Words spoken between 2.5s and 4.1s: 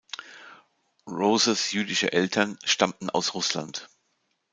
stammten aus Russland.